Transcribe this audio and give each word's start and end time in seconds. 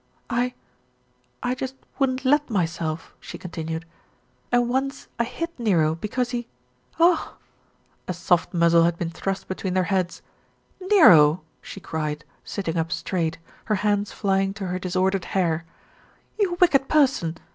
"I, 0.31 0.55
I 1.43 1.53
just 1.53 1.75
wouldn't 1.99 2.25
let 2.25 2.49
myself," 2.49 3.13
she 3.19 3.37
continued, 3.37 3.85
"and 4.51 4.67
once 4.67 5.07
I 5.19 5.23
hit 5.25 5.51
Nero 5.59 5.93
because 5.93 6.31
he 6.31 6.47
oh!" 6.99 7.37
A 8.07 8.13
soft 8.15 8.51
muzzle 8.51 8.81
had 8.85 8.97
been 8.97 9.11
thrust 9.11 9.47
between 9.47 9.75
their 9.75 9.83
heads. 9.93 10.23
"Nero!" 10.89 11.43
she 11.61 11.79
cried, 11.79 12.25
sitting 12.43 12.77
up 12.77 12.91
straight, 12.91 13.37
her 13.65 13.75
hands 13.85 14.11
flying 14.11 14.55
to 14.55 14.65
her 14.69 14.79
disordered 14.79 15.25
hair. 15.35 15.65
"You 16.39 16.57
wicked 16.59 16.89
person 16.89 17.37